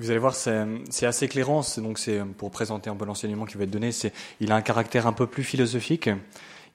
[0.00, 1.60] Vous allez voir, c'est assez éclairant.
[1.76, 3.92] Donc, c'est pour présenter un peu l'enseignement qui va être donné.
[3.92, 6.08] C'est, il a un caractère un peu plus philosophique.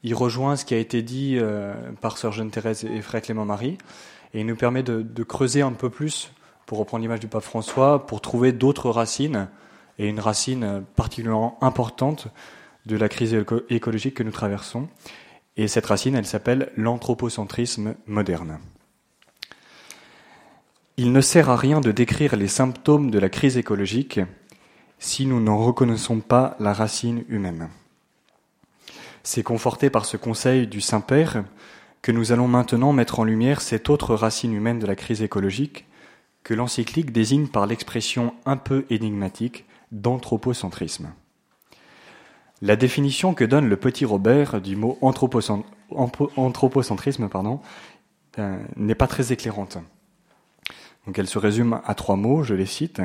[0.03, 3.43] Il rejoint ce qui a été dit euh, par Sœur Jeanne Thérèse et Frère Clément
[3.43, 3.79] Marie,
[4.35, 6.31] et il nous permet de, de creuser un peu plus,
[6.67, 9.47] pour reprendre l'image du pape François, pour trouver d'autres racines
[9.97, 12.27] et une racine particulièrement importante
[12.85, 13.35] de la crise
[13.69, 14.87] écologique que nous traversons.
[15.57, 18.59] Et cette racine, elle s'appelle l'anthropocentrisme moderne.
[20.97, 24.21] Il ne sert à rien de décrire les symptômes de la crise écologique
[24.97, 27.67] si nous n'en reconnaissons pas la racine humaine.
[29.21, 31.43] C'est conforté par ce conseil du Saint-Père
[32.01, 35.85] que nous allons maintenant mettre en lumière cette autre racine humaine de la crise écologique
[36.43, 41.11] que l'encyclique désigne par l'expression un peu énigmatique d'anthropocentrisme.
[42.61, 47.29] La définition que donne le petit Robert du mot anthropocentrisme
[48.37, 49.77] euh, n'est pas très éclairante.
[51.05, 53.01] Donc elle se résume à trois mots, je les cite.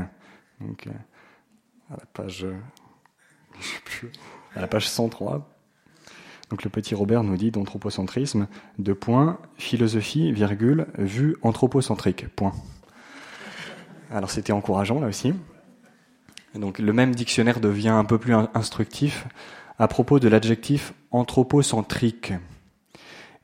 [0.60, 0.90] Donc, euh,
[1.90, 2.46] à la page,
[4.54, 5.48] à la page 103.
[6.50, 12.52] Donc le petit Robert nous dit d'anthropocentrisme, de point, philosophie, virgule, vue anthropocentrique, point.
[14.10, 15.32] Alors c'était encourageant là aussi.
[16.54, 19.28] Donc le même dictionnaire devient un peu plus instructif
[19.78, 22.32] à propos de l'adjectif anthropocentrique.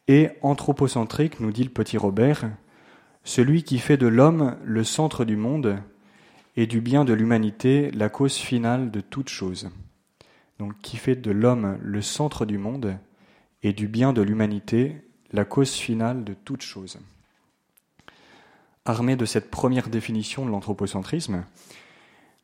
[0.09, 2.51] Et anthropocentrique, nous dit le petit Robert,
[3.27, 5.83] celui qui fait de l'homme le centre du monde
[6.57, 9.69] et du bien de l'humanité la cause finale de toute chose.
[10.61, 12.97] Donc qui fait de l'homme le centre du monde
[13.65, 15.03] et du bien de l'humanité
[15.33, 16.99] la cause finale de toute chose.
[18.85, 21.45] Armé de cette première définition de l'anthropocentrisme,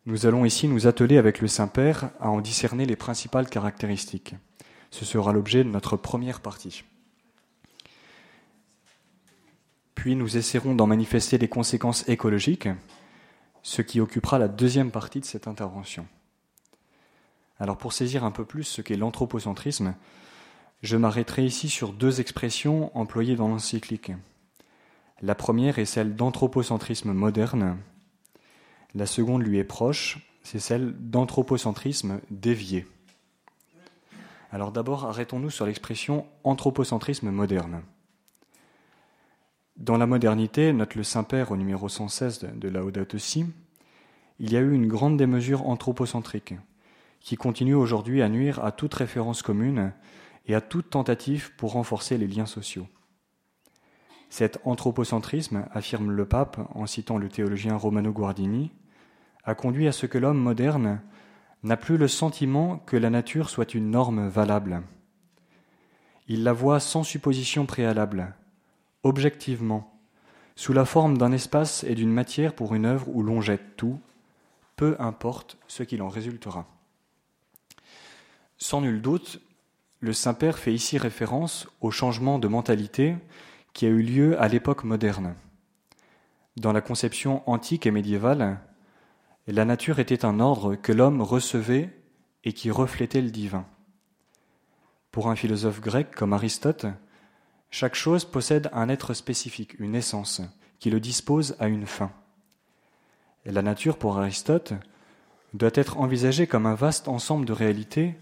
[0.04, 4.34] nous allons ici nous atteler avec le Saint-Père à en discerner les principales caractéristiques.
[4.90, 6.82] Ce sera l'objet de notre première partie.
[10.02, 12.68] Puis nous essaierons d'en manifester les conséquences écologiques,
[13.62, 16.08] ce qui occupera la deuxième partie de cette intervention.
[17.60, 19.94] Alors pour saisir un peu plus ce qu'est l'anthropocentrisme,
[20.82, 24.10] je m'arrêterai ici sur deux expressions employées dans l'encyclique.
[25.20, 27.78] La première est celle d'anthropocentrisme moderne,
[28.96, 32.88] la seconde lui est proche, c'est celle d'anthropocentrisme dévié.
[34.50, 37.82] Alors d'abord, arrêtons-nous sur l'expression anthropocentrisme moderne.
[39.82, 43.46] Dans la modernité, note le Saint-Père au numéro 116 de Laudato Si,
[44.38, 46.54] il y a eu une grande démesure anthropocentrique
[47.18, 49.92] qui continue aujourd'hui à nuire à toute référence commune
[50.46, 52.86] et à toute tentative pour renforcer les liens sociaux.
[54.30, 58.70] Cet anthropocentrisme, affirme le pape en citant le théologien Romano Guardini,
[59.42, 61.00] a conduit à ce que l'homme moderne
[61.64, 64.82] n'a plus le sentiment que la nature soit une norme valable.
[66.28, 68.36] Il la voit sans supposition préalable,
[69.02, 69.98] objectivement,
[70.56, 74.00] sous la forme d'un espace et d'une matière pour une œuvre où l'on jette tout,
[74.76, 76.66] peu importe ce qu'il en résultera.
[78.58, 79.40] Sans nul doute,
[80.00, 83.16] le Saint-Père fait ici référence au changement de mentalité
[83.72, 85.34] qui a eu lieu à l'époque moderne.
[86.56, 88.60] Dans la conception antique et médiévale,
[89.46, 91.90] la nature était un ordre que l'homme recevait
[92.44, 93.64] et qui reflétait le divin.
[95.10, 96.86] Pour un philosophe grec comme Aristote,
[97.72, 100.42] chaque chose possède un être spécifique, une essence,
[100.78, 102.12] qui le dispose à une fin.
[103.46, 104.74] La nature, pour Aristote,
[105.54, 108.14] doit être envisagée comme un vaste ensemble de réalités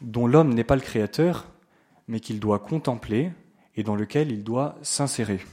[0.00, 1.46] dont l'homme n'est pas le créateur,
[2.08, 3.32] mais qu'il doit contempler
[3.76, 5.44] et dans lequel il doit s'insérer.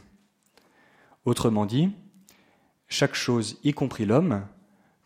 [1.25, 1.91] Autrement dit,
[2.87, 4.47] chaque chose, y compris l'homme,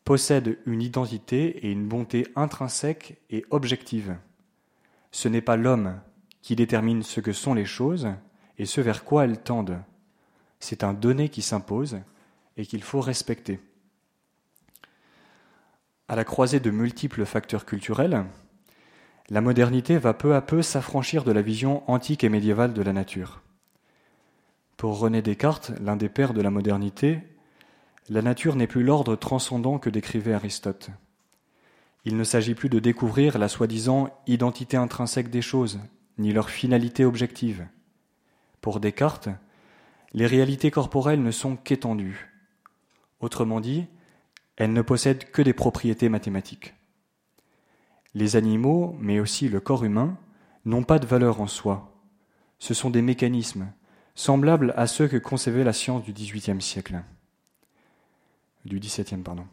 [0.03, 4.15] possède une identité et une bonté intrinsèque et objective.
[5.11, 5.99] Ce n'est pas l'homme
[6.43, 8.07] qui détermine ce que sont les choses,
[8.57, 9.79] et ce vers quoi elles tendent.
[10.59, 12.00] C'est un donné qui s'impose
[12.57, 13.59] et qu'il faut respecter.
[16.07, 18.25] À la croisée de multiples facteurs culturels,
[19.29, 22.94] la modernité va peu à peu s'affranchir de la vision antique et médiévale de la
[22.94, 23.41] nature.
[24.78, 27.19] Pour René Descartes, l'un des pères de la modernité,
[28.09, 30.92] la nature n'est plus l'ordre transcendant que décrivait Aristote.
[32.06, 35.80] Il ne s'agit plus de découvrir la soi-disant identité intrinsèque des choses,
[36.18, 37.68] ni leur finalité objective.
[38.62, 39.30] Pour Descartes,
[40.13, 42.33] les réalités corporelles ne sont qu'étendues.
[43.19, 43.88] Autrement dit,
[44.56, 46.74] elles ne possèdent que des propriétés mathématiques.
[48.13, 50.18] Les animaux, mais aussi le corps humain,
[50.65, 51.94] n'ont pas de valeur en soi.
[52.59, 53.71] Ce sont des mécanismes,
[54.15, 57.01] semblables à ceux que concevait la science du XVIIIe siècle.
[58.65, 59.45] Du XVIIe, pardon.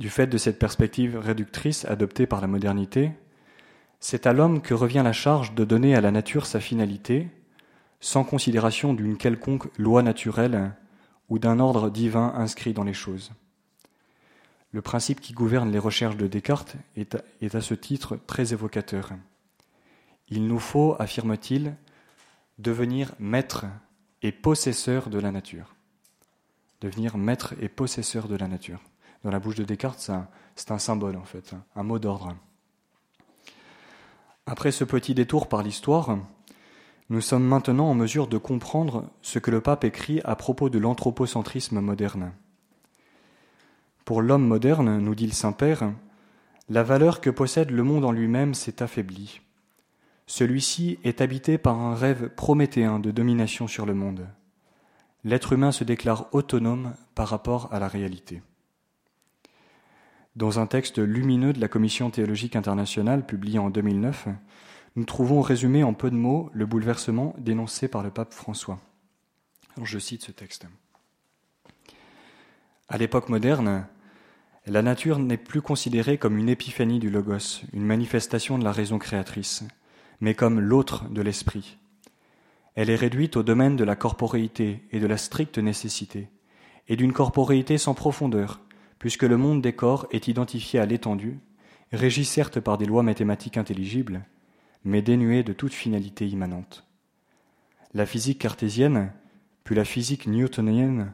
[0.00, 3.12] Du fait de cette perspective réductrice adoptée par la modernité,
[4.00, 7.28] c'est à l'homme que revient la charge de donner à la nature sa finalité,
[8.00, 10.72] sans considération d'une quelconque loi naturelle
[11.28, 13.32] ou d'un ordre divin inscrit dans les choses.
[14.72, 19.10] Le principe qui gouverne les recherches de Descartes est à, ce titre très évocateur.
[20.28, 21.74] Il nous faut, affirme-t-il,
[22.58, 23.66] devenir maître
[24.22, 25.74] et possesseur de la nature.
[26.80, 28.80] Devenir maître et possesseur de la nature.
[29.24, 30.10] Dans la bouche de Descartes,
[30.54, 32.36] c'est un, symbole en fait, un mot d'ordre.
[34.46, 36.16] Après ce petit détour par l'histoire,
[37.10, 40.78] nous sommes maintenant en mesure de comprendre ce que le pape écrit à propos de
[40.78, 42.32] l'anthropocentrisme moderne.
[44.04, 45.92] Pour l'homme moderne, nous dit le Saint-Père,
[46.68, 49.40] la valeur que possède le monde en lui-même s'est affaiblie.
[50.28, 54.28] Celui-ci est habité par un rêve prométhéen de domination sur le monde.
[55.24, 58.40] L'être humain se déclare autonome par rapport à la réalité.
[60.36, 64.28] Dans un texte lumineux de la Commission théologique internationale publié en 2009,
[64.96, 68.80] nous trouvons résumé en peu de mots le bouleversement dénoncé par le pape François.
[69.82, 70.66] je cite ce texte.
[72.88, 73.86] À l'époque moderne,
[74.66, 78.98] la nature n'est plus considérée comme une épiphanie du logos, une manifestation de la raison
[78.98, 79.64] créatrice
[80.20, 81.78] mais comme l'autre de l'esprit.
[82.74, 86.28] Elle est réduite au domaine de la corporéité et de la stricte nécessité,
[86.88, 88.60] et d'une corporéité sans profondeur,
[88.98, 91.40] puisque le monde des corps est identifié à l'étendue,
[91.92, 94.24] régi certes par des lois mathématiques intelligibles,
[94.84, 96.86] mais dénué de toute finalité immanente.
[97.94, 99.12] La physique cartésienne,
[99.64, 101.12] puis la physique newtonienne,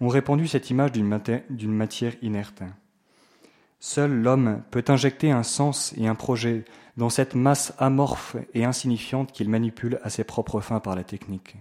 [0.00, 2.62] ont répandu cette image d'une matière inerte.
[3.80, 6.64] Seul l'homme peut injecter un sens et un projet
[6.96, 11.56] dans cette masse amorphe et insignifiante qu'il manipule à ses propres fins par la technique.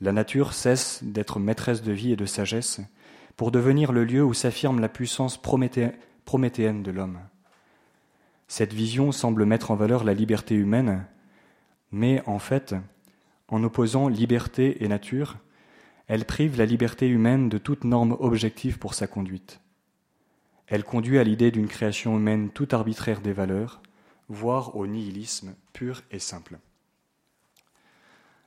[0.00, 2.80] La nature cesse d'être maîtresse de vie et de sagesse
[3.36, 7.18] pour devenir le lieu où s'affirme la puissance prométhéenne de l'homme.
[8.56, 11.04] Cette vision semble mettre en valeur la liberté humaine,
[11.90, 12.76] mais en fait,
[13.48, 15.38] en opposant liberté et nature,
[16.06, 19.58] elle prive la liberté humaine de toute norme objective pour sa conduite.
[20.68, 23.82] Elle conduit à l'idée d'une création humaine tout arbitraire des valeurs,
[24.28, 26.60] voire au nihilisme pur et simple.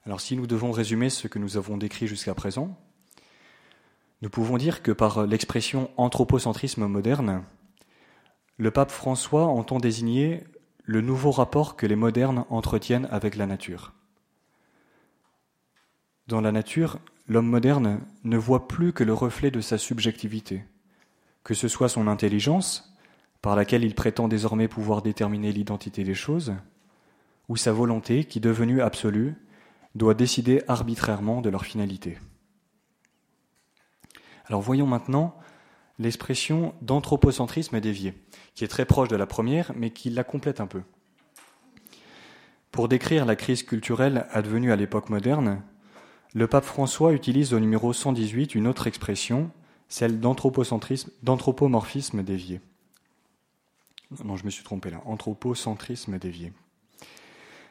[0.06, 2.80] Alors si nous devons résumer ce que nous avons décrit jusqu'à présent,
[4.22, 7.44] nous pouvons dire que par l'expression anthropocentrisme moderne,
[8.58, 10.44] le pape François entend désigner
[10.84, 13.94] le nouveau rapport que les modernes entretiennent avec la nature.
[16.28, 20.64] Dans la nature, l'homme moderne ne voit plus que le reflet de sa subjectivité,
[21.44, 22.96] que ce soit son intelligence,
[23.42, 26.56] par laquelle il prétend désormais pouvoir déterminer l'identité des choses,
[27.50, 29.36] ou sa volonté, qui devenue absolue,
[29.96, 32.18] doit décider arbitrairement de leur finalité.
[34.46, 35.38] Alors voyons maintenant
[36.00, 38.14] l'expression d'anthropocentrisme dévié,
[38.56, 40.82] qui est très proche de la première, mais qui la complète un peu.
[42.72, 45.62] Pour décrire la crise culturelle advenue à l'époque moderne,
[46.34, 49.50] le pape François utilise au numéro 118 une autre expression,
[49.90, 52.62] celle d'anthropomorphisme dévié.
[54.24, 55.02] Non, je me suis trompé là.
[55.06, 56.54] Anthropocentrisme dévié.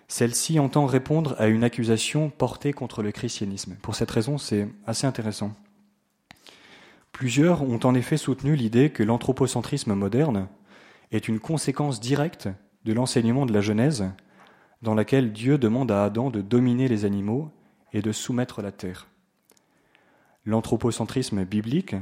[0.08, 3.76] Celle-ci entend répondre à une accusation portée contre le christianisme.
[3.82, 5.52] Pour cette raison, c'est assez intéressant.
[7.16, 10.48] Plusieurs ont en effet soutenu l'idée que l'anthropocentrisme moderne
[11.12, 12.50] est une conséquence directe
[12.84, 14.04] de l'enseignement de la Genèse,
[14.82, 17.50] dans laquelle Dieu demande à Adam de dominer les animaux
[17.94, 19.06] et de soumettre la terre.
[20.44, 21.96] L'anthropocentrisme biblique,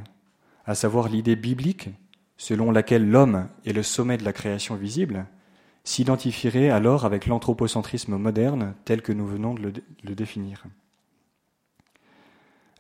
[0.67, 1.91] à savoir l'idée biblique
[2.37, 5.27] selon laquelle l'homme est le sommet de la création visible,
[5.85, 10.65] s'identifierait alors avec l'anthropocentrisme moderne tel que nous venons de le, définir.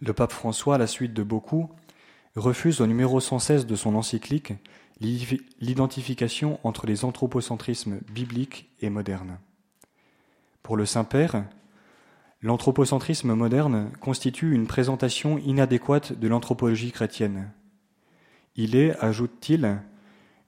[0.01, 1.71] Le pape François, à la suite de beaucoup,
[2.37, 4.53] refuse au numéro 116 de son encyclique
[5.01, 9.39] l'identification entre les anthropocentrismes bibliques et modernes.
[10.63, 11.45] Pour le Saint-Père,
[12.43, 17.51] l'anthropocentrisme moderne constitue une présentation inadéquate de l'anthropologie chrétienne,
[18.57, 19.81] il est, ajoute-t-il,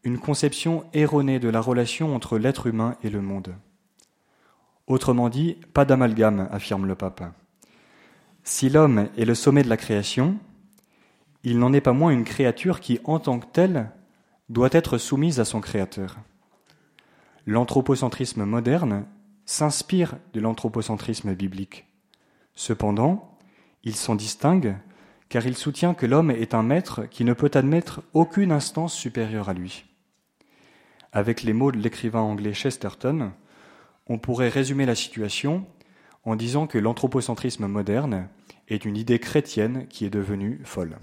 [0.05, 3.55] une conception erronée de la relation entre l'être humain et le monde.
[4.87, 7.25] Autrement dit, pas d'amalgame, affirme le pape.
[8.45, 10.38] Si l'homme est le sommet de la création,
[11.47, 13.93] il n'en est pas moins une créature qui, en tant que telle,
[14.49, 16.17] doit être soumise à son Créateur.
[17.47, 19.07] L'anthropocentrisme moderne
[19.45, 21.87] s'inspire de l'anthropocentrisme biblique.
[22.57, 23.38] Cependant,
[23.85, 24.76] il s'en distingue
[25.29, 29.49] car il soutient que l'homme est un maître qui ne peut admettre aucune instance supérieure
[29.49, 29.85] à lui.
[31.12, 33.31] Avec les mots de l'écrivain anglais Chesterton,
[34.09, 35.65] on pourrait résumer la situation
[36.25, 38.29] en disant que l'anthropocentrisme moderne
[38.67, 40.99] est une idée chrétienne qui est devenue folle.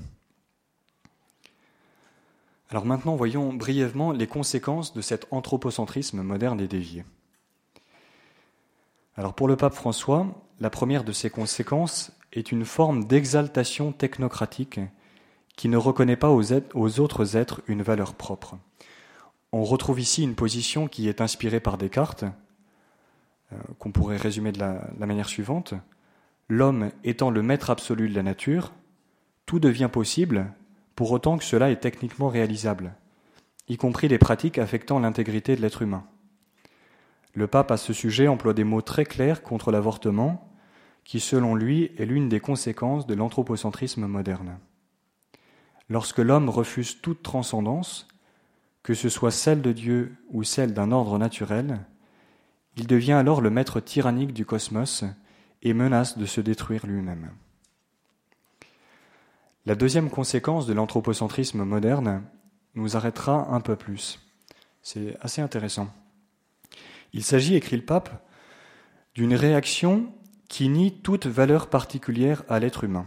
[2.73, 7.05] Alors maintenant, voyons brièvement les conséquences de cet anthropocentrisme moderne et dévié.
[9.15, 10.25] Alors pour le pape François,
[10.59, 14.79] la première de ces conséquences est une forme d'exaltation technocratique
[15.55, 18.57] qui ne reconnaît pas aux, autres êtres une valeur propre.
[19.51, 22.25] On retrouve ici une position qui est inspirée par Descartes,
[23.53, 25.75] euh, qu'on pourrait résumer de la, la manière suivante.
[26.49, 28.73] L'homme étant le maître absolu de la nature,
[29.45, 30.51] tout devient possible
[30.95, 32.93] pour autant que cela est techniquement réalisable,
[33.67, 36.05] y compris les pratiques affectant l'intégrité de l'être humain.
[37.33, 40.49] Le pape à ce sujet emploie des mots très clairs contre l'avortement,
[41.03, 44.59] qui selon lui est l'une des conséquences de l'anthropocentrisme moderne.
[45.89, 48.07] Lorsque l'homme refuse toute transcendance,
[48.83, 51.79] que ce soit celle de Dieu ou celle d'un ordre naturel,
[52.77, 55.03] il devient alors le maître tyrannique du cosmos
[55.61, 57.31] et menace de se détruire lui-même.
[59.65, 62.23] La deuxième conséquence de l'anthropocentrisme moderne
[62.75, 64.19] nous arrêtera un peu plus.
[64.81, 65.87] C'est assez intéressant.
[67.13, 68.27] Il s'agit, écrit le pape,
[69.15, 70.11] d'une réaction
[70.49, 73.05] qui nie toute valeur particulière à l'être humain.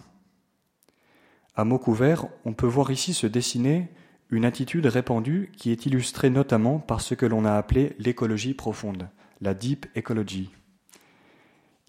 [1.55, 3.91] À mots couverts, on peut voir ici se dessiner
[4.31, 9.09] une attitude répandue qui est illustrée notamment par ce que l'on a appelé l'écologie profonde,
[9.43, 10.51] la deep ecology.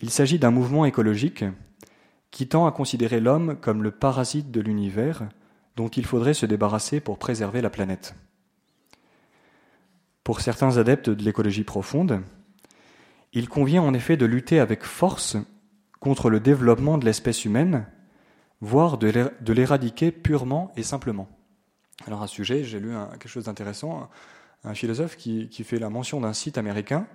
[0.02, 1.46] Il s'agit d'un mouvement écologique
[2.32, 5.28] qui tend à considérer l'homme comme le parasite de l'univers
[5.76, 8.16] dont il faudrait se débarrasser pour préserver la planète.
[10.24, 12.22] Pour certains adeptes de l'écologie profonde,
[13.34, 15.38] il convient en effet de lutter avec force
[16.00, 17.86] contre le développement de l'espèce humaine,
[18.62, 21.28] voire de l'éradiquer purement et simplement.
[22.06, 24.10] Alors à ce sujet, j'ai lu quelque chose d'intéressant,
[24.64, 27.08] un, philosophe qui, fait la mention d'un site américain.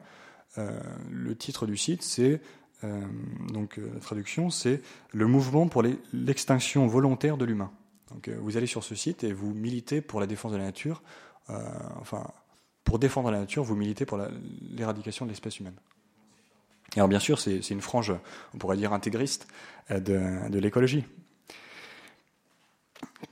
[0.59, 0.79] Euh,
[1.11, 2.41] le titre du site, c'est
[2.85, 3.01] euh,
[3.53, 7.71] donc euh, la traduction, c'est le mouvement pour l'extinction volontaire de l'humain.
[8.11, 11.03] Donc vous allez sur ce site et vous militez pour la défense de la nature,
[11.49, 12.27] enfin
[12.85, 14.21] pour défendre la nature, vous militez pour
[14.77, 15.77] l'éradication de l'espèce humaine.
[16.97, 18.13] Alors bien sûr, c'est une frange,
[18.55, 19.49] on pourrait dire intégriste,
[19.91, 19.99] euh,
[20.49, 21.05] de, l'écologie.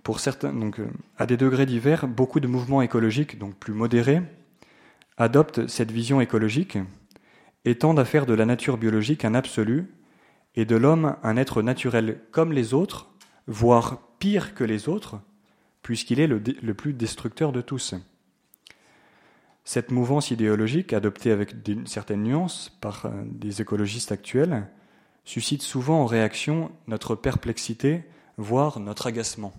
[0.03, 0.89] Pour certains, donc, euh,
[1.19, 4.23] à des degrés divers, beaucoup de mouvements écologiques, donc plus modérés,
[5.19, 6.79] adoptent cette vision écologique
[7.65, 9.95] et tendent de la nature biologique un absolu
[10.57, 13.11] et de l'homme un être naturel comme les autres,
[13.47, 15.21] voire pire que les autres,
[15.83, 17.95] puisqu'il est le plus destructeur de tous.
[19.65, 24.67] Cette mouvance idéologique, adoptée avec une certaine nuance par euh, des écologistes actuels,
[25.25, 28.03] suscite souvent en réaction notre perplexité,
[28.37, 29.53] voire notre agacement.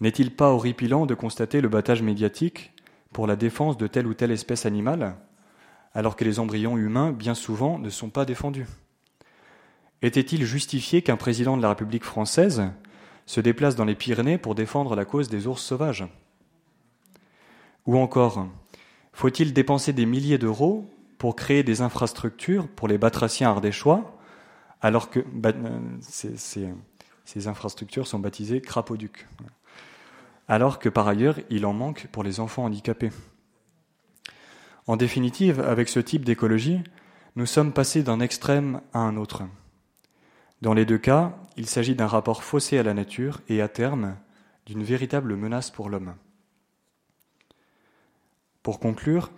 [0.00, 2.72] N'est-il pas horripilant de constater le battage médiatique
[3.12, 5.16] pour la défense de telle ou telle espèce animale,
[5.94, 8.66] alors que les embryons humains, bien souvent, ne sont pas défendus.
[10.02, 12.70] Était-il justifié qu'un président de la République française
[13.26, 16.06] se déplace dans les Pyrénées pour défendre la cause des ours sauvages?
[17.86, 18.46] Ou encore,
[19.12, 24.18] faut-il dépenser des milliers d'euros pour créer des infrastructures pour les batraciens ardéchois,
[24.80, 25.52] alors que bah,
[26.00, 29.28] ces, infrastructures sont baptisées crapauducs,
[30.48, 33.10] alors que par ailleurs il en manque pour les enfants handicapés
[34.90, 36.80] En définitive, avec ce type d'écologie,
[37.36, 39.44] nous sommes passés d'un extrême à un autre.
[40.62, 44.16] Dans les deux cas, il s'agit d'un rapport faussé à la nature et à terme
[44.66, 46.16] d'une véritable menace pour l'homme.
[48.64, 49.30] Pour conclure,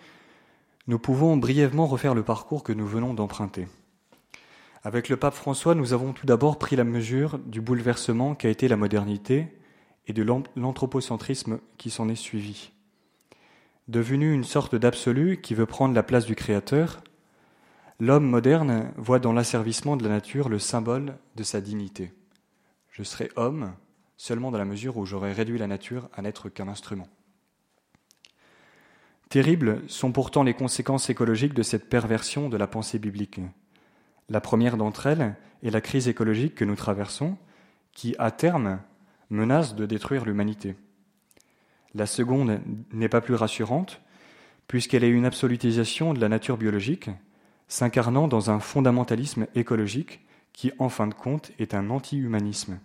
[0.87, 3.69] nous pouvons brièvement refaire le parcours que nous venons d'emprunter.
[4.83, 8.69] Avec le pape François, nous avons tout d'abord pris la mesure du bouleversement qu'a été
[8.69, 9.49] la modernité
[10.07, 10.23] et de
[10.57, 12.73] l'anthropocentrisme qui s'en est suivi.
[13.89, 17.03] Devenu une sorte d'absolu qui veut prendre la place du Créateur,
[17.99, 22.13] l'homme moderne voit dans l'asservissement de la nature le symbole de sa dignité.
[22.91, 23.75] Je serai homme
[24.17, 27.09] seulement dans la mesure où j'aurai réduit la nature à n'être qu'un instrument.
[29.29, 33.41] Terribles sont pourtant les conséquences écologiques de cette perversion de la pensée biblique.
[34.29, 35.35] La première d'entre elles
[35.65, 37.37] est la crise écologique que nous traversons,
[37.93, 38.81] qui, à terme,
[39.29, 40.77] menace de détruire l'humanité.
[41.95, 42.61] La seconde
[42.93, 44.01] n'est pas plus rassurante,
[44.69, 47.11] puisqu'elle est une absolutisation de la nature biologique,
[47.69, 52.79] s'incarnant dans un fondamentalisme écologique qui, en fin de compte, est un anti-humanisme.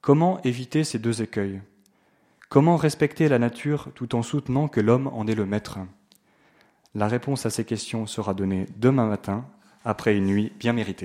[0.00, 1.60] Comment éviter ces deux écueils?
[2.48, 5.78] Comment respecter la nature tout en soutenant que l'homme en est le maître?
[6.94, 9.44] La réponse à ces questions sera donnée demain matin,
[9.84, 10.96] après une nuit bien méritée.